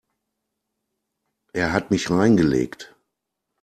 [1.53, 2.95] Er hat mich reingelegt.